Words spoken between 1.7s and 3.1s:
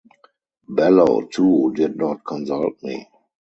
did not consult me.